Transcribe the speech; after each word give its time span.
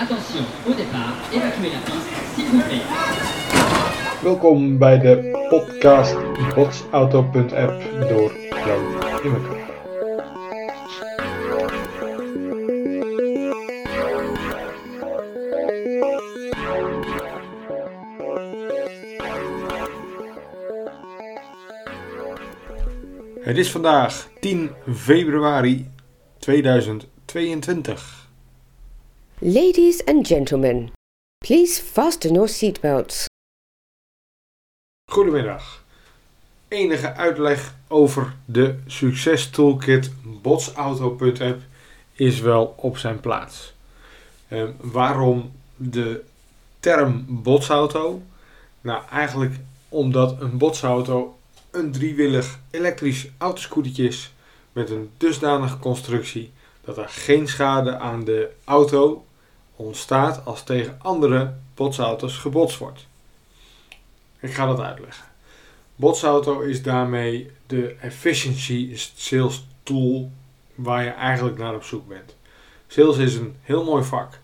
Attention, 0.00 0.44
au 0.66 0.72
départ, 0.72 1.14
évacuez 1.30 1.68
la 1.68 1.78
piste, 1.84 2.08
s'il 2.34 2.46
vous 2.46 2.62
plaît. 2.62 2.80
Welkom 4.22 4.78
bij 4.78 4.98
de 4.98 5.30
podcast 5.48 6.16
botsauto.app 6.54 7.82
door 8.08 8.32
Jan 8.66 8.82
Immeker. 9.22 9.56
Het 23.40 23.56
is 23.56 23.70
vandaag 23.70 24.28
10 24.40 24.70
februari 24.94 25.90
2022. 26.38 28.19
Ladies 29.42 30.04
and 30.04 30.26
gentlemen, 30.26 30.90
please 31.38 31.80
fasten 31.80 32.34
your 32.34 32.48
seatbelts. 32.48 33.24
Goedemiddag. 35.10 35.84
Enige 36.68 37.14
uitleg 37.14 37.74
over 37.88 38.36
de 38.44 38.74
succes 38.86 39.50
toolkit 39.50 40.12
botsauto.app 40.42 41.60
is 42.12 42.40
wel 42.40 42.74
op 42.76 42.98
zijn 42.98 43.20
plaats. 43.20 43.72
Ehm, 44.48 44.70
waarom 44.80 45.52
de 45.76 46.22
term 46.80 47.24
botsauto? 47.28 48.22
Nou, 48.80 49.02
eigenlijk 49.10 49.54
omdat 49.88 50.40
een 50.40 50.58
botsauto 50.58 51.38
een 51.70 51.92
driewillig 51.92 52.58
elektrisch 52.70 53.28
autoscootertje 53.38 54.04
is 54.04 54.32
met 54.72 54.90
een 54.90 55.10
dusdanige 55.16 55.78
constructie 55.78 56.52
dat 56.84 56.98
er 56.98 57.08
geen 57.08 57.48
schade 57.48 57.98
aan 57.98 58.24
de 58.24 58.50
auto 58.64 59.24
ontstaat 59.80 60.44
als 60.44 60.62
tegen 60.62 60.98
andere 61.02 61.54
botsauto's 61.74 62.36
gebotst 62.36 62.78
wordt. 62.78 63.06
Ik 64.40 64.54
ga 64.54 64.66
dat 64.66 64.80
uitleggen. 64.80 65.24
Botsauto 65.96 66.60
is 66.60 66.82
daarmee 66.82 67.50
de 67.66 67.96
efficiency 68.00 68.96
sales 69.16 69.64
tool 69.82 70.30
waar 70.74 71.04
je 71.04 71.10
eigenlijk 71.10 71.58
naar 71.58 71.74
op 71.74 71.82
zoek 71.82 72.08
bent. 72.08 72.36
Sales 72.86 73.16
is 73.16 73.34
een 73.34 73.56
heel 73.62 73.84
mooi 73.84 74.04
vak, 74.04 74.38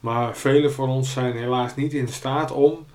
maar 0.00 0.36
velen 0.36 0.72
van 0.72 0.88
ons 0.88 1.12
zijn 1.12 1.36
helaas 1.36 1.76
niet 1.76 1.92
in 1.92 2.08
staat 2.08 2.50
om, 2.50 2.86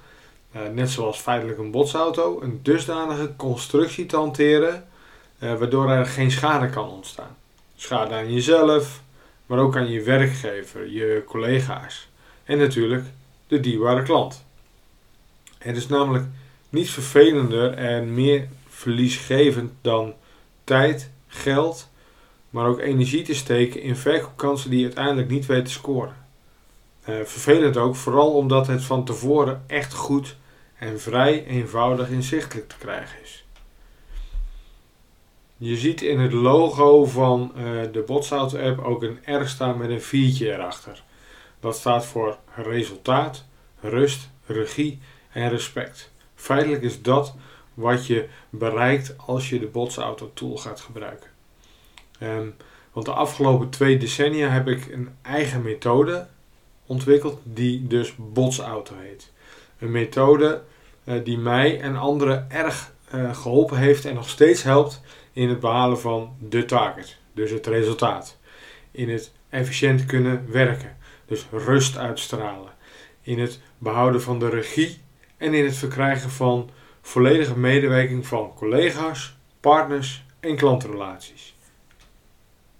eh, 0.52 0.61
net 0.73 0.89
zoals 0.89 1.17
feitelijk 1.17 1.58
een 1.58 1.71
botsauto, 1.71 2.41
een 2.41 2.59
dusdanige 2.64 3.33
constructie 3.36 4.05
te 4.05 4.16
hanteren 4.16 4.88
eh, 5.39 5.58
waardoor 5.58 5.89
er 5.89 6.05
geen 6.05 6.31
schade 6.31 6.69
kan 6.69 6.89
ontstaan. 6.89 7.36
Schade 7.75 8.14
aan 8.14 8.33
jezelf, 8.33 9.02
maar 9.47 9.59
ook 9.59 9.75
aan 9.75 9.89
je 9.89 10.01
werkgever, 10.01 10.87
je 10.91 11.23
collega's 11.25 12.09
en 12.43 12.57
natuurlijk 12.57 13.05
de 13.47 13.59
dierbare 13.59 14.03
klant. 14.03 14.45
Het 15.57 15.77
is 15.77 15.87
namelijk 15.87 16.25
niets 16.69 16.91
vervelender 16.91 17.73
en 17.73 18.13
meer 18.13 18.47
verliesgevend 18.67 19.71
dan 19.81 20.13
tijd, 20.63 21.11
geld, 21.27 21.89
maar 22.49 22.67
ook 22.67 22.79
energie 22.79 23.21
te 23.21 23.35
steken 23.35 23.81
in 23.81 23.95
verkoopkansen 23.95 24.69
die 24.69 24.79
je 24.79 24.85
uiteindelijk 24.85 25.29
niet 25.29 25.45
weet 25.45 25.65
te 25.65 25.71
scoren. 25.71 26.15
Uh, 27.09 27.15
vervelend 27.23 27.77
ook, 27.77 27.95
vooral 27.95 28.33
omdat 28.33 28.67
het 28.67 28.83
van 28.83 29.05
tevoren 29.05 29.63
echt 29.67 29.93
goed 29.93 30.35
en 30.77 30.99
vrij 30.99 31.45
eenvoudig 31.45 32.09
inzichtelijk 32.09 32.69
te 32.69 32.77
krijgen 32.77 33.21
is. 33.23 33.46
Je 35.58 35.77
ziet 35.77 36.02
in 36.02 36.19
het 36.19 36.31
logo 36.31 37.05
van 37.05 37.52
uh, 37.55 37.63
de 37.91 38.03
Botsauto 38.05 38.58
app 38.58 38.80
ook 38.80 39.03
een 39.03 39.41
R 39.41 39.45
staan 39.45 39.77
met 39.77 39.89
een 39.89 40.02
viertje 40.02 40.53
erachter. 40.53 41.03
Dat 41.59 41.75
staat 41.75 42.05
voor 42.05 42.38
resultaat, 42.55 43.45
rust, 43.80 44.30
regie 44.45 44.99
en 45.31 45.49
respect. 45.49 46.11
Feitelijk 46.36 46.81
is 46.81 47.02
dat 47.02 47.36
wat 47.73 48.08
je 48.08 48.27
bereikt 48.49 49.15
als 49.26 49.49
je 49.49 49.59
de 49.59 49.67
Botsauto 49.67 50.31
tool 50.33 50.58
gaat 50.58 50.80
gebruiken. 50.80 51.30
Um, 52.23 52.55
want 52.92 53.05
de 53.05 53.11
afgelopen 53.11 53.70
twee 53.70 53.98
decennia 53.98 54.49
heb 54.49 54.67
ik 54.67 54.92
een 54.92 55.10
eigen 55.21 55.61
methode 55.61 56.27
ontwikkeld 56.86 57.39
die 57.43 57.87
dus 57.87 58.14
Botsauto 58.15 58.95
heet. 58.98 59.31
Een 59.80 59.92
methode 59.92 60.61
uh, 61.04 61.23
die 61.23 61.37
mij 61.37 61.81
en 61.81 61.95
anderen 61.95 62.52
erg 62.52 62.92
uh, 63.13 63.35
geholpen 63.35 63.77
heeft 63.77 64.05
en 64.05 64.13
nog 64.13 64.29
steeds 64.29 64.63
helpt 64.63 65.01
in 65.33 65.49
het 65.49 65.59
behalen 65.59 65.99
van 65.99 66.35
de 66.39 66.65
target, 66.65 67.17
dus 67.33 67.51
het 67.51 67.67
resultaat. 67.67 68.37
In 68.91 69.09
het 69.09 69.31
efficiënt 69.49 70.05
kunnen 70.05 70.51
werken, 70.51 70.97
dus 71.25 71.45
rust 71.51 71.97
uitstralen. 71.97 72.71
In 73.21 73.39
het 73.39 73.59
behouden 73.77 74.21
van 74.21 74.39
de 74.39 74.49
regie 74.49 75.01
en 75.37 75.53
in 75.53 75.65
het 75.65 75.75
verkrijgen 75.75 76.29
van 76.29 76.69
volledige 77.01 77.57
medewerking 77.57 78.27
van 78.27 78.53
collega's, 78.53 79.37
partners 79.59 80.25
en 80.39 80.55
klantrelaties. 80.55 81.55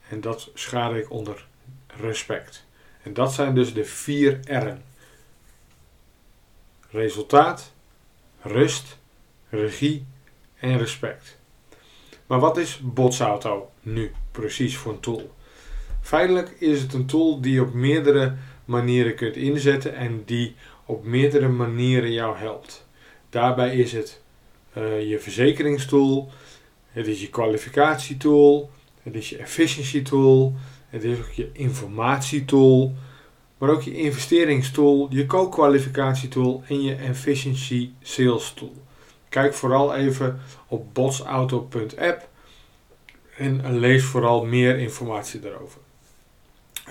En 0.10 0.22
dat 0.22 0.52
schade 0.54 1.00
ik 1.00 1.12
onder 1.12 1.48
respect. 1.88 2.66
En 3.04 3.14
dat 3.14 3.34
zijn 3.34 3.56
dus 3.56 3.74
de 3.74 3.86
vier 3.86 4.40
R'en. 4.44 4.84
Resultaat, 6.90 7.74
rust, 8.42 8.98
regie 9.50 10.06
en 10.60 10.78
respect. 10.78 11.38
Maar 12.28 12.40
wat 12.40 12.58
is 12.58 12.80
Botsauto 12.84 13.72
nu 13.82 14.12
precies 14.32 14.78
voor 14.78 14.92
een 14.92 15.00
tool? 15.00 15.36
Feitelijk 16.02 16.56
is 16.60 16.82
het 16.82 16.94
een 16.94 17.06
tool 17.06 17.42
die 17.42 17.54
je 17.54 17.62
op 17.62 17.74
meerdere 17.74 18.36
manieren 18.66 19.16
kunt 19.16 19.36
inzetten 19.36 19.96
en 19.96 20.24
die 20.26 20.56
op 20.86 21.04
meerdere 21.06 21.48
manieren 21.48 22.12
jou 22.12 22.38
helpt. 22.38 22.88
Daarbij 23.30 23.76
is 23.76 23.92
het 23.92 24.22
uh, 24.78 25.10
je 25.10 25.20
verzekeringstool, 25.20 26.30
het 26.92 27.08
is 27.08 27.22
je 27.22 27.30
kwalificatietool, 27.30 28.70
het 29.04 29.16
is 29.16 29.30
je 29.30 29.38
efficiency 29.38 30.02
tool, 30.02 30.54
het 30.90 31.04
is 31.04 31.18
ook 31.18 31.32
je 31.32 31.50
informatietool, 31.54 32.94
maar 33.58 33.70
ook 33.70 33.82
je 33.82 33.98
investeringstool, 33.98 35.08
je 35.10 35.26
co-kwalificatietool 35.26 36.64
en 36.68 36.82
je 36.82 36.96
efficiency 36.96 37.90
sales 38.02 38.54
tool. 38.54 38.87
Kijk 39.38 39.54
vooral 39.54 39.96
even 39.96 40.40
op 40.68 40.94
botsauto.app 40.94 42.28
en 43.38 43.80
lees 43.80 44.04
vooral 44.04 44.46
meer 44.46 44.78
informatie 44.78 45.40
daarover. 45.40 45.82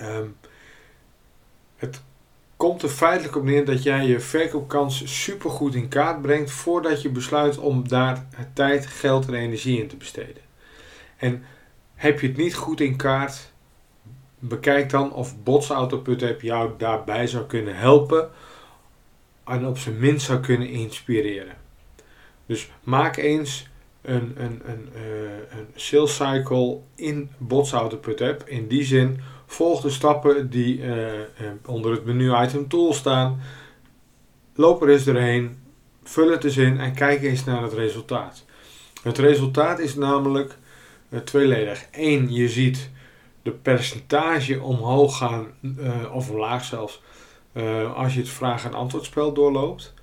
Um, 0.01 0.37
het 1.75 2.01
komt 2.57 2.81
er 2.81 2.89
feitelijk 2.89 3.35
op 3.35 3.43
neer 3.43 3.65
dat 3.65 3.83
jij 3.83 4.05
je 4.05 4.19
verkoopkans 4.19 5.21
supergoed 5.23 5.75
in 5.75 5.87
kaart 5.87 6.21
brengt 6.21 6.51
voordat 6.51 7.01
je 7.01 7.09
besluit 7.09 7.57
om 7.57 7.87
daar 7.87 8.27
tijd, 8.53 8.85
geld 8.85 9.27
en 9.27 9.33
energie 9.33 9.81
in 9.81 9.87
te 9.87 9.97
besteden. 9.97 10.43
En 11.17 11.43
heb 11.95 12.19
je 12.19 12.27
het 12.27 12.37
niet 12.37 12.55
goed 12.55 12.81
in 12.81 12.95
kaart, 12.95 13.51
bekijk 14.39 14.89
dan 14.89 15.13
of 15.13 15.43
botsauto.app 15.43 16.41
jou 16.41 16.71
daarbij 16.77 17.27
zou 17.27 17.45
kunnen 17.45 17.77
helpen 17.77 18.29
en 19.45 19.65
op 19.65 19.77
zijn 19.77 19.99
minst 19.99 20.25
zou 20.25 20.39
kunnen 20.39 20.69
inspireren. 20.69 21.65
Dus 22.47 22.69
maak 22.83 23.17
eens 23.17 23.67
een, 24.01 24.33
een, 24.35 24.61
een, 24.65 24.89
uh, 24.95 25.01
een 25.49 25.67
sales 25.75 26.15
cycle 26.15 26.79
in 26.95 27.29
botsauto.app. 27.37 28.43
In 28.45 28.67
die 28.67 28.83
zin, 28.83 29.19
volg 29.45 29.81
de 29.81 29.89
stappen 29.89 30.49
die 30.49 30.77
uh, 30.77 31.11
onder 31.65 31.91
het 31.91 32.05
menu 32.05 32.35
item 32.35 32.67
tool 32.67 32.93
staan. 32.93 33.41
Loop 34.55 34.81
er 34.81 34.89
eens 34.89 35.03
doorheen, 35.03 35.57
vul 36.03 36.31
het 36.31 36.43
eens 36.43 36.57
in 36.57 36.79
en 36.79 36.93
kijk 36.93 37.21
eens 37.21 37.43
naar 37.43 37.61
het 37.61 37.73
resultaat. 37.73 38.45
Het 39.03 39.17
resultaat 39.17 39.79
is 39.79 39.95
namelijk 39.95 40.57
tweeledig. 41.23 41.85
Eén, 41.91 42.33
je 42.33 42.49
ziet 42.49 42.89
de 43.41 43.51
percentage 43.51 44.61
omhoog 44.61 45.17
gaan, 45.17 45.47
of 46.13 46.29
omlaag 46.29 46.63
zelfs, 46.63 47.01
als 47.95 48.13
je 48.13 48.19
het 48.19 48.29
vraag- 48.29 48.65
en 48.65 48.73
antwoordspel 48.73 49.33
doorloopt. 49.33 49.93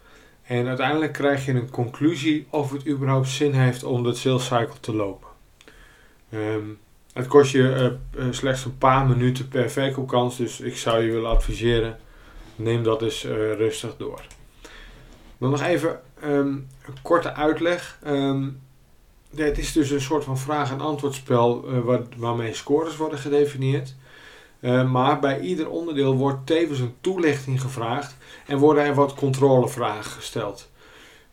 En 0.44 0.66
uiteindelijk 0.66 1.12
krijg 1.12 1.44
je 1.44 1.52
een 1.52 1.70
conclusie 1.70 2.46
of 2.50 2.70
het 2.70 2.86
überhaupt 2.86 3.28
zin 3.28 3.52
heeft 3.52 3.84
om 3.84 4.02
de 4.02 4.14
sales 4.14 4.44
cycle 4.44 4.80
te 4.80 4.94
lopen. 4.94 5.28
Um, 6.34 6.78
het 7.12 7.26
kost 7.26 7.52
je 7.52 7.98
uh, 8.16 8.26
slechts 8.30 8.64
een 8.64 8.78
paar 8.78 9.06
minuten 9.06 9.48
per 9.48 9.70
verkoopkans, 9.70 10.36
dus 10.36 10.60
ik 10.60 10.76
zou 10.76 11.04
je 11.04 11.12
willen 11.12 11.30
adviseren, 11.30 11.98
neem 12.56 12.82
dat 12.82 13.02
eens 13.02 13.24
uh, 13.24 13.32
rustig 13.32 13.96
door. 13.96 14.22
Dan 15.38 15.50
nog 15.50 15.62
even 15.62 16.00
um, 16.24 16.68
een 16.86 16.96
korte 17.02 17.34
uitleg. 17.34 17.98
Ja, 19.30 19.44
het 19.44 19.58
is 19.58 19.72
dus 19.72 19.90
een 19.90 20.00
soort 20.00 20.24
van 20.24 20.38
vraag- 20.38 20.70
en 20.70 20.80
antwoordspel 20.80 21.82
waar, 21.82 22.02
waarmee 22.16 22.54
scores 22.54 22.96
worden 22.96 23.18
gedefinieerd. 23.18 23.94
Uh, 24.64 24.90
maar 24.90 25.20
bij 25.20 25.40
ieder 25.40 25.68
onderdeel 25.70 26.16
wordt 26.16 26.46
tevens 26.46 26.78
een 26.78 26.94
toelichting 27.00 27.60
gevraagd 27.60 28.16
en 28.46 28.58
worden 28.58 28.84
er 28.84 28.94
wat 28.94 29.14
controlevragen 29.14 30.10
gesteld. 30.10 30.70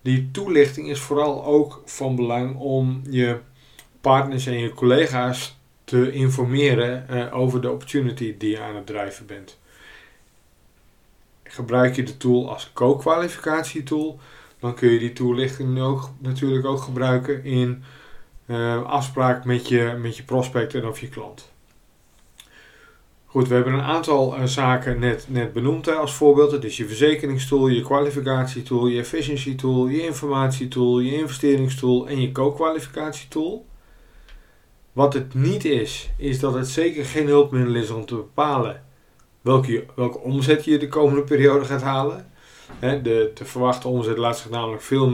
Die 0.02 0.32
toelichting 0.32 0.90
is 0.90 1.00
vooral 1.00 1.46
ook 1.46 1.82
van 1.86 2.16
belang 2.16 2.58
om 2.58 3.02
je 3.10 3.40
partners 4.02 4.46
en 4.46 4.60
je 4.60 4.74
collega's 4.74 5.60
te 5.84 6.12
informeren 6.12 7.06
uh, 7.10 7.38
over 7.38 7.62
de 7.62 7.72
opportunity 7.72 8.38
die 8.38 8.50
je 8.50 8.60
aan 8.60 8.76
het 8.76 8.86
drijven 8.86 9.26
bent. 9.26 9.60
gebruik 11.44 11.96
je 11.96 12.04
de 12.04 12.18
tool 12.18 12.50
als 12.50 12.72
co-kwalificatietool, 12.74 14.20
dan 14.60 14.74
kun 14.74 14.90
je 14.90 15.00
die 15.00 15.14
toelichting 15.14 15.80
ook, 15.80 16.10
natuurlijk 16.18 16.66
ook 16.66 16.82
gebruiken 16.82 17.44
in 17.44 17.84
uh, 18.46 18.84
afspraak 18.84 19.46
met 19.46 19.68
je, 19.68 19.98
met 20.02 20.18
je 20.18 20.24
prospect 20.24 20.74
en 20.74 20.86
of 20.86 21.00
je 21.00 21.10
klant. 21.10 21.51
Goed, 23.32 23.48
we 23.48 23.54
hebben 23.54 23.74
een 23.74 23.82
aantal 23.82 24.38
uh, 24.38 24.44
zaken 24.44 25.00
net, 25.00 25.26
net 25.30 25.54
benoemd 25.54 25.86
hè, 25.86 25.92
als 25.92 26.14
voorbeeld. 26.14 26.64
Is 26.64 26.78
je 26.78 26.88
verzekeringstool, 26.88 27.68
je 27.68 27.82
kwalificatietool, 27.82 28.88
je 28.88 29.00
efficiency 29.00 29.56
tool, 29.56 29.88
je 29.88 30.02
informatietool, 30.02 31.00
je 31.00 31.16
investeringstool 31.16 32.08
en 32.08 32.22
je 32.22 32.32
co-kwalificatietool. 32.32 33.66
Wat 34.92 35.14
het 35.14 35.34
niet 35.34 35.66
is, 35.66 36.10
is 36.18 36.40
dat 36.40 36.54
het 36.54 36.68
zeker 36.68 37.06
geen 37.06 37.28
hulpmiddel 37.28 37.76
is 37.76 37.90
om 37.90 38.06
te 38.06 38.16
bepalen 38.16 38.84
welke, 39.42 39.86
welke 39.96 40.20
omzet 40.20 40.66
je 40.66 40.78
de 40.78 40.88
komende 40.88 41.24
periode 41.24 41.66
gaat 41.66 41.82
halen. 41.82 42.32
de, 42.80 43.32
de 43.34 43.46
verwachte 43.46 43.88
omzet 43.88 44.18
laat 44.18 44.38
zich 44.38 44.50
namelijk 44.50 44.82
veel 44.82 45.10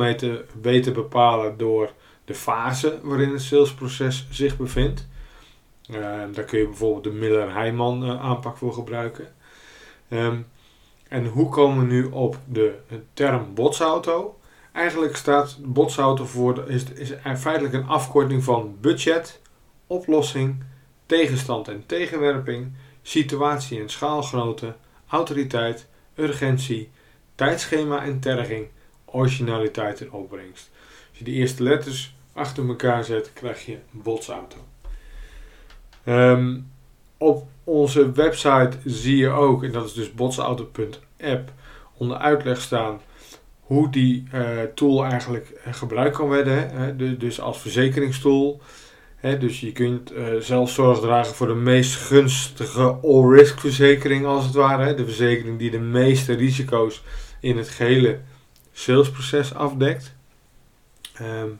beter 0.61 0.93
bepalen 0.93 1.57
door 1.57 1.91
de 2.25 2.35
fase 2.35 2.99
waarin 3.03 3.31
het 3.31 3.41
salesproces 3.41 4.27
zich 4.29 4.57
bevindt. 4.57 5.07
Daar 5.87 6.43
kun 6.45 6.59
je 6.59 6.65
bijvoorbeeld 6.65 7.03
de 7.03 7.11
Miller-Heiman 7.11 8.03
uh, 8.03 8.21
aanpak 8.21 8.57
voor 8.57 8.73
gebruiken. 8.73 9.27
Um, 10.09 10.47
en 11.07 11.25
hoe 11.25 11.49
komen 11.49 11.87
we 11.87 11.93
nu 11.93 12.03
op 12.05 12.37
de 12.45 12.75
term 13.13 13.53
botsauto? 13.53 14.39
Eigenlijk 14.73 15.15
staat 15.15 15.57
botsauto 15.61 16.25
voor, 16.25 16.69
is, 16.69 16.83
is 16.83 17.13
feitelijk 17.37 17.73
een 17.73 17.87
afkorting 17.87 18.43
van 18.43 18.77
budget, 18.81 19.41
oplossing, 19.87 20.63
tegenstand 21.05 21.67
en 21.67 21.83
tegenwerping, 21.85 22.71
situatie 23.01 23.81
en 23.81 23.89
schaalgrootte, 23.89 24.75
autoriteit, 25.07 25.87
urgentie, 26.15 26.89
tijdschema 27.35 28.03
en 28.03 28.19
terging, 28.19 28.67
originaliteit 29.05 30.01
en 30.01 30.11
opbrengst. 30.11 30.69
Als 31.09 31.17
je 31.17 31.23
de 31.23 31.31
eerste 31.31 31.63
letters 31.63 32.15
achter 32.33 32.67
elkaar 32.67 33.03
zet, 33.03 33.33
krijg 33.33 33.65
je 33.65 33.77
botsauto. 33.91 34.57
Um, 36.07 36.71
op 37.17 37.47
onze 37.63 38.11
website 38.11 38.77
zie 38.85 39.17
je 39.17 39.29
ook, 39.29 39.63
en 39.63 39.71
dat 39.71 39.85
is 39.85 39.93
dus 39.93 40.13
botsauto.app, 40.13 41.51
onder 41.97 42.17
uitleg 42.17 42.61
staan 42.61 42.99
hoe 43.59 43.89
die 43.89 44.27
uh, 44.33 44.61
tool 44.75 45.05
eigenlijk 45.05 45.61
uh, 45.67 45.73
gebruikt 45.73 46.15
kan 46.15 46.27
worden. 46.27 46.69
Hè? 46.69 46.95
De, 46.95 47.17
dus 47.17 47.41
als 47.41 47.59
verzekeringstool. 47.59 48.61
Hè? 49.15 49.37
Dus 49.37 49.59
je 49.59 49.71
kunt 49.71 50.13
uh, 50.13 50.35
zelf 50.39 50.69
zorg 50.69 50.99
dragen 50.99 51.35
voor 51.35 51.47
de 51.47 51.55
meest 51.55 51.95
gunstige 51.95 52.97
all-risk 53.03 53.59
verzekering 53.59 54.25
als 54.25 54.45
het 54.45 54.53
ware. 54.53 54.83
Hè? 54.83 54.95
De 54.95 55.05
verzekering 55.05 55.59
die 55.59 55.71
de 55.71 55.79
meeste 55.79 56.33
risico's 56.33 57.03
in 57.39 57.57
het 57.57 57.69
gehele 57.69 58.19
salesproces 58.71 59.53
afdekt. 59.53 60.15
Um, 61.21 61.59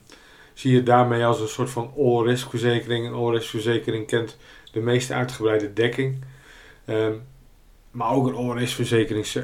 zie 0.58 0.72
je 0.72 0.82
daarmee 0.82 1.24
als 1.24 1.40
een 1.40 1.48
soort 1.48 1.70
van 1.70 1.92
all-risk 1.96 2.50
verzekering. 2.50 3.06
Een 3.06 3.12
all-risk 3.12 3.48
verzekering 3.48 4.06
kent 4.06 4.36
de 4.72 4.80
meest 4.80 5.10
uitgebreide 5.10 5.72
dekking. 5.72 6.24
Um, 6.86 7.22
maar 7.90 8.10
ook 8.10 8.26
een 8.26 8.34
all-risk 8.34 8.74
verzekering 8.74 9.26
uh, 9.26 9.42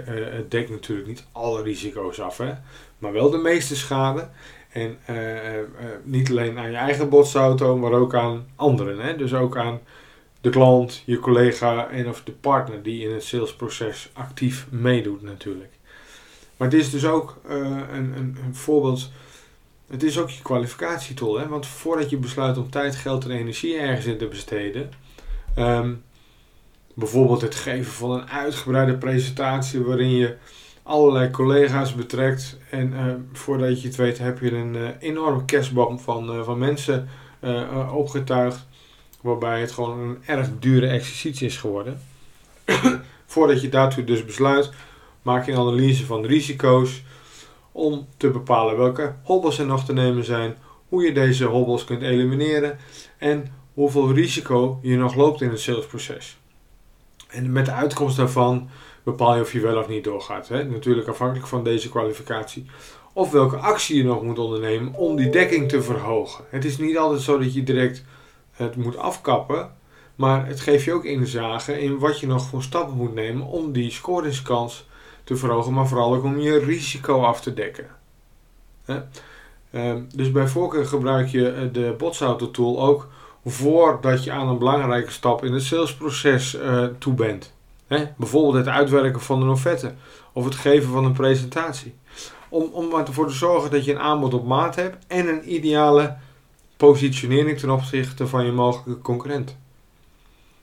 dekt 0.48 0.70
natuurlijk 0.70 1.08
niet 1.08 1.24
alle 1.32 1.62
risico's 1.62 2.20
af. 2.20 2.38
Hè? 2.38 2.52
Maar 2.98 3.12
wel 3.12 3.30
de 3.30 3.38
meeste 3.38 3.76
schade. 3.76 4.28
En 4.72 4.98
uh, 5.10 5.54
uh, 5.54 5.62
niet 6.02 6.30
alleen 6.30 6.58
aan 6.58 6.70
je 6.70 6.76
eigen 6.76 7.08
botsauto, 7.08 7.76
maar 7.76 7.92
ook 7.92 8.14
aan 8.14 8.46
anderen. 8.56 8.98
Hè? 8.98 9.16
Dus 9.16 9.34
ook 9.34 9.56
aan 9.56 9.80
de 10.40 10.50
klant, 10.50 11.02
je 11.06 11.18
collega 11.18 11.88
en 11.88 12.08
of 12.08 12.22
de 12.22 12.32
partner 12.32 12.82
die 12.82 13.08
in 13.08 13.12
het 13.12 13.24
salesproces 13.24 14.10
actief 14.12 14.66
meedoet 14.70 15.22
natuurlijk. 15.22 15.72
Maar 16.56 16.68
het 16.68 16.80
is 16.80 16.90
dus 16.90 17.06
ook 17.06 17.40
een, 17.46 17.94
een, 17.94 18.36
een 18.44 18.54
voorbeeld 18.54 19.10
het 19.90 20.02
is 20.02 20.18
ook 20.18 20.30
je 20.30 20.42
kwalificatietool. 20.42 21.38
Hè? 21.38 21.48
Want 21.48 21.66
voordat 21.66 22.10
je 22.10 22.16
besluit 22.16 22.58
om 22.58 22.70
tijd, 22.70 22.96
geld 22.96 23.24
en 23.24 23.30
energie 23.30 23.76
ergens 23.76 24.06
in 24.06 24.18
te 24.18 24.26
besteden, 24.26 24.90
um, 25.58 26.02
bijvoorbeeld 26.94 27.40
het 27.40 27.54
geven 27.54 27.92
van 27.92 28.10
een 28.10 28.28
uitgebreide 28.28 28.96
presentatie 28.96 29.80
waarin 29.80 30.10
je 30.10 30.36
allerlei 30.82 31.30
collega's 31.30 31.94
betrekt 31.94 32.58
en 32.70 32.92
uh, 32.92 33.14
voordat 33.32 33.82
je 33.82 33.88
het 33.88 33.96
weet 33.96 34.18
heb 34.18 34.38
je 34.38 34.52
een 34.52 34.74
uh, 34.74 34.88
enorme 34.98 35.44
kerstboom 35.44 35.98
van, 35.98 36.36
uh, 36.36 36.44
van 36.44 36.58
mensen 36.58 37.08
opgetuigd 37.92 38.66
waarbij 39.20 39.60
het 39.60 39.72
gewoon 39.72 39.98
een 39.98 40.18
erg 40.26 40.48
dure 40.58 40.86
exercitie 40.86 41.46
is 41.46 41.56
geworden. 41.56 42.00
voordat 43.26 43.60
je 43.60 43.68
daartoe 43.68 44.04
dus 44.04 44.24
besluit, 44.24 44.70
maak 45.22 45.46
je 45.46 45.52
een 45.52 45.58
analyse 45.58 46.06
van 46.06 46.24
risico's, 46.24 47.02
om 47.76 48.06
te 48.16 48.30
bepalen 48.30 48.76
welke 48.76 49.14
hobbels 49.22 49.58
er 49.58 49.66
nog 49.66 49.84
te 49.84 49.92
nemen 49.92 50.24
zijn, 50.24 50.56
hoe 50.88 51.02
je 51.02 51.12
deze 51.12 51.44
hobbels 51.44 51.84
kunt 51.84 52.02
elimineren 52.02 52.78
en 53.18 53.52
hoeveel 53.72 54.12
risico 54.12 54.78
je 54.82 54.96
nog 54.96 55.14
loopt 55.14 55.40
in 55.40 55.50
het 55.50 55.60
salesproces. 55.60 56.38
En 57.28 57.52
met 57.52 57.64
de 57.64 57.72
uitkomst 57.72 58.16
daarvan 58.16 58.68
bepaal 59.02 59.34
je 59.34 59.40
of 59.40 59.52
je 59.52 59.60
wel 59.60 59.78
of 59.78 59.88
niet 59.88 60.04
doorgaat. 60.04 60.48
Hè? 60.48 60.64
Natuurlijk 60.64 61.08
afhankelijk 61.08 61.46
van 61.46 61.64
deze 61.64 61.88
kwalificatie. 61.88 62.66
Of 63.12 63.30
welke 63.30 63.56
actie 63.56 63.96
je 63.96 64.04
nog 64.04 64.22
moet 64.22 64.38
ondernemen 64.38 64.94
om 64.94 65.16
die 65.16 65.30
dekking 65.30 65.68
te 65.68 65.82
verhogen. 65.82 66.44
Het 66.48 66.64
is 66.64 66.78
niet 66.78 66.98
altijd 66.98 67.20
zo 67.20 67.38
dat 67.38 67.54
je 67.54 67.62
direct 67.62 68.04
het 68.50 68.76
moet 68.76 68.96
afkappen. 68.96 69.72
Maar 70.14 70.46
het 70.46 70.60
geeft 70.60 70.84
je 70.84 70.92
ook 70.92 71.04
inzage 71.04 71.80
in 71.80 71.98
wat 71.98 72.20
je 72.20 72.26
nog 72.26 72.46
voor 72.46 72.62
stappen 72.62 72.96
moet 72.96 73.14
nemen 73.14 73.46
om 73.46 73.72
die 73.72 73.90
scoringskans 73.90 74.86
te 75.24 75.36
verhogen, 75.36 75.72
maar 75.72 75.88
vooral 75.88 76.14
ook 76.14 76.24
om 76.24 76.38
je 76.38 76.58
risico 76.58 77.22
af 77.22 77.40
te 77.40 77.54
dekken. 77.54 77.86
Ehm, 79.70 80.02
dus 80.14 80.32
bij 80.32 80.46
voorkeur 80.48 80.86
gebruik 80.86 81.28
je 81.28 81.50
eh, 81.50 81.72
de 81.72 81.94
botsauto 81.98 82.50
tool 82.50 82.82
ook 82.82 83.08
voordat 83.44 84.24
je 84.24 84.32
aan 84.32 84.48
een 84.48 84.58
belangrijke 84.58 85.10
stap 85.10 85.44
in 85.44 85.52
het 85.52 85.62
salesproces 85.62 86.54
uh, 86.54 86.84
toe 86.98 87.14
bent. 87.14 87.52
Bijvoorbeeld 88.16 88.54
het 88.54 88.74
uitwerken 88.74 89.20
van 89.20 89.42
een 89.42 89.48
offerte 89.48 89.94
of 90.32 90.44
het 90.44 90.54
geven 90.54 90.92
van 90.92 91.04
een 91.04 91.12
presentatie. 91.12 91.94
Om, 92.48 92.70
om 92.72 92.94
ervoor 92.94 93.26
te 93.26 93.34
zorgen 93.34 93.70
dat 93.70 93.84
je 93.84 93.92
een 93.92 94.00
aanbod 94.00 94.34
op 94.34 94.46
maat 94.46 94.74
hebt 94.74 95.04
en 95.06 95.28
een 95.28 95.54
ideale 95.54 96.16
positionering 96.76 97.58
ten 97.58 97.70
opzichte 97.70 98.26
van 98.26 98.44
je 98.44 98.52
mogelijke 98.52 99.02
concurrent. 99.02 99.56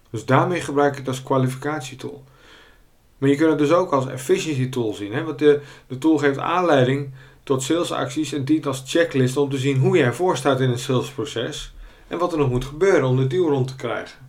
Dus 0.09 0.25
daarmee 0.25 0.61
gebruik 0.61 0.91
ik 0.91 0.97
het 0.97 1.07
als 1.07 1.23
kwalificatietool. 1.23 2.23
Maar 3.21 3.29
je 3.29 3.35
kunt 3.35 3.49
het 3.49 3.59
dus 3.59 3.71
ook 3.71 3.91
als 3.91 4.07
efficiency 4.07 4.69
tool 4.69 4.93
zien. 4.93 5.13
Hè? 5.13 5.23
Want 5.23 5.39
de, 5.39 5.61
de 5.87 5.97
tool 5.97 6.17
geeft 6.17 6.37
aanleiding 6.37 7.13
tot 7.43 7.63
salesacties 7.63 8.33
en 8.33 8.45
dient 8.45 8.65
als 8.65 8.83
checklist 8.85 9.37
om 9.37 9.49
te 9.49 9.57
zien 9.57 9.77
hoe 9.77 9.97
je 9.97 10.03
ervoor 10.03 10.37
staat 10.37 10.59
in 10.59 10.69
het 10.69 10.79
salesproces 10.79 11.73
en 12.07 12.17
wat 12.17 12.31
er 12.31 12.37
nog 12.37 12.49
moet 12.49 12.65
gebeuren 12.65 13.03
om 13.03 13.17
de 13.17 13.27
deal 13.27 13.49
rond 13.49 13.67
te 13.67 13.75
krijgen. 13.75 14.19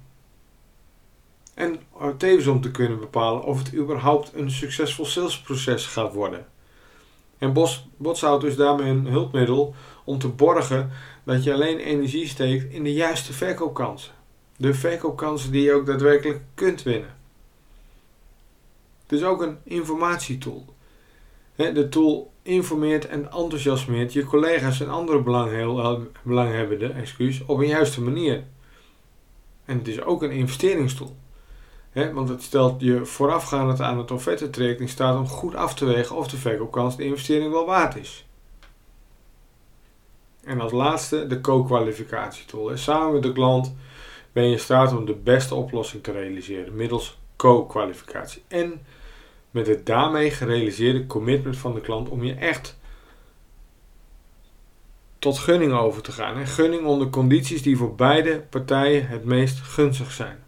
En 1.54 1.80
tevens 2.16 2.46
om 2.46 2.60
te 2.60 2.70
kunnen 2.70 2.98
bepalen 2.98 3.44
of 3.44 3.58
het 3.58 3.74
überhaupt 3.74 4.32
een 4.34 4.50
succesvol 4.50 5.04
salesproces 5.04 5.86
gaat 5.86 6.14
worden. 6.14 6.46
En 7.38 7.52
Bos, 7.52 7.88
Botsauto 7.96 8.46
is 8.46 8.56
daarmee 8.56 8.90
een 8.90 9.06
hulpmiddel 9.06 9.74
om 10.04 10.18
te 10.18 10.28
borgen 10.28 10.90
dat 11.24 11.44
je 11.44 11.52
alleen 11.52 11.78
energie 11.78 12.26
steekt 12.26 12.72
in 12.72 12.84
de 12.84 12.92
juiste 12.92 13.32
verkoopkansen. 13.32 14.12
De 14.56 14.74
verkoopkansen 14.74 15.52
die 15.52 15.62
je 15.62 15.72
ook 15.72 15.86
daadwerkelijk 15.86 16.40
kunt 16.54 16.82
winnen. 16.82 17.20
Het 19.12 19.20
is 19.20 19.26
ook 19.26 19.42
een 19.42 19.58
informatietool. 19.64 20.74
De 21.54 21.88
tool 21.88 22.32
informeert 22.42 23.06
en 23.06 23.30
enthousiasmeert 23.32 24.12
je 24.12 24.24
collega's 24.24 24.80
en 24.80 24.88
andere 24.88 25.18
eh, 25.18 25.94
belanghebbenden 26.22 26.94
excuus, 26.94 27.44
op 27.46 27.58
een 27.58 27.66
juiste 27.66 28.02
manier. 28.02 28.44
En 29.64 29.78
het 29.78 29.88
is 29.88 30.02
ook 30.02 30.22
een 30.22 30.30
investeringstool. 30.30 31.16
want 31.92 32.28
het 32.28 32.42
stelt 32.42 32.80
je 32.80 33.04
voorafgaand 33.06 33.80
aan 33.80 33.98
het 33.98 34.10
offerte 34.10 34.76
in 34.78 34.88
staat 34.88 35.18
om 35.18 35.28
goed 35.28 35.54
af 35.54 35.74
te 35.74 35.84
wegen 35.84 36.16
of 36.16 36.28
de 36.28 36.36
verkoopkans 36.36 36.96
de 36.96 37.04
investering 37.04 37.52
wel 37.52 37.66
waard 37.66 37.96
is. 37.96 38.26
En 40.44 40.60
als 40.60 40.72
laatste 40.72 41.26
de 41.26 41.40
co-kwalificatietool. 41.40 42.76
Samen 42.76 43.12
met 43.12 43.22
de 43.22 43.32
klant 43.32 43.74
ben 44.32 44.44
je 44.44 44.52
in 44.52 44.58
staat 44.58 44.96
om 44.96 45.04
de 45.04 45.14
beste 45.14 45.54
oplossing 45.54 46.02
te 46.02 46.12
realiseren 46.12 46.76
middels 46.76 47.18
co-kwalificatie. 47.36 48.42
En 48.48 48.80
met 49.52 49.66
het 49.66 49.86
daarmee 49.86 50.30
gerealiseerde 50.30 51.06
commitment 51.06 51.56
van 51.56 51.74
de 51.74 51.80
klant 51.80 52.08
om 52.08 52.24
je 52.24 52.34
echt 52.34 52.78
tot 55.18 55.38
gunning 55.38 55.72
over 55.72 56.02
te 56.02 56.12
gaan. 56.12 56.36
En 56.36 56.46
gunning 56.46 56.84
onder 56.84 57.10
condities 57.10 57.62
die 57.62 57.76
voor 57.76 57.94
beide 57.94 58.40
partijen 58.40 59.08
het 59.08 59.24
meest 59.24 59.60
gunstig 59.60 60.12
zijn. 60.12 60.38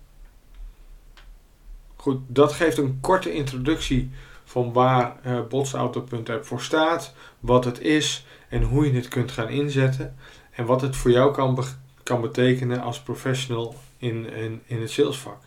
Goed, 1.97 2.21
dat 2.27 2.53
geeft 2.53 2.79
een 2.79 2.99
korte 3.01 3.33
introductie 3.33 4.11
van 4.45 4.73
waar 4.73 5.17
uh, 5.27 5.41
botsauto.app 5.49 6.45
voor 6.45 6.61
staat, 6.61 7.15
wat 7.41 7.65
het 7.65 7.81
is 7.81 8.27
en 8.49 8.63
hoe 8.63 8.87
je 8.87 8.93
het 8.93 9.09
kunt 9.09 9.33
gaan 9.33 9.49
inzetten. 9.49 10.17
En 10.51 10.65
wat 10.65 10.81
het 10.81 10.97
voor 10.97 11.11
jou 11.11 11.33
kan, 11.33 11.65
kan 12.03 12.21
betekenen 12.21 12.81
als 12.81 13.01
professional 13.01 13.75
in, 13.99 14.33
in, 14.33 14.63
in 14.67 14.81
het 14.81 14.91
salesvak. 14.91 15.43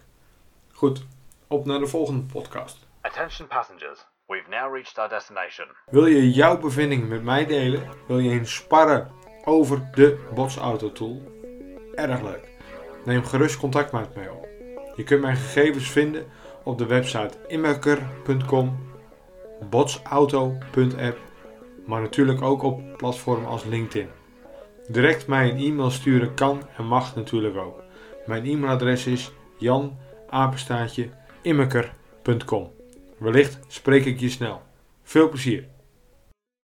Goed, 0.71 1.05
op 1.47 1.65
naar 1.65 1.79
de 1.79 1.87
volgende 1.87 2.21
podcast. 2.21 2.87
Attention 3.17 3.47
passengers. 3.47 4.05
We've 4.29 4.50
now 4.50 4.74
reached 4.74 5.00
our 5.00 5.09
destination. 5.09 5.67
Wil 5.86 6.05
je 6.05 6.31
jouw 6.31 6.59
bevindingen 6.59 7.07
met 7.07 7.24
mij 7.24 7.45
delen? 7.45 7.83
Wil 8.07 8.19
je 8.19 8.29
eens 8.29 8.55
sparren 8.55 9.12
over 9.45 9.89
de 9.93 10.27
botsauto 10.33 10.91
tool? 10.91 11.21
Erg 11.95 12.21
leuk. 12.21 12.50
Neem 13.05 13.24
gerust 13.24 13.57
contact 13.57 13.91
met 13.91 14.15
mij 14.15 14.29
op. 14.29 14.47
Je 14.95 15.03
kunt 15.03 15.21
mijn 15.21 15.36
gegevens 15.36 15.91
vinden 15.91 16.25
op 16.63 16.77
de 16.77 16.86
website 16.86 17.38
immerker.com, 17.47 18.93
botsauto.app, 19.69 21.17
maar 21.86 22.01
natuurlijk 22.01 22.41
ook 22.41 22.63
op 22.63 22.97
platformen 22.97 23.50
als 23.50 23.63
LinkedIn. 23.63 24.09
Direct 24.88 25.27
mij 25.27 25.50
een 25.50 25.57
e-mail 25.57 25.89
sturen 25.89 26.33
kan 26.33 26.69
en 26.77 26.86
mag 26.86 27.15
natuurlijk 27.15 27.57
ook. 27.57 27.83
Mijn 28.25 28.45
e-mailadres 28.45 29.07
is 29.07 29.31
janapenstaatje 29.57 31.09
immerker.com. 31.41 32.76
Wellicht 33.17 33.59
spreek 33.67 34.05
ik 34.05 34.19
je 34.19 34.29
snel. 34.29 34.62
Veel 35.03 35.29
plezier! 35.29 35.67